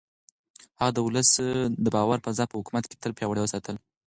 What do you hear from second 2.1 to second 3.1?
فضا په حکومت کې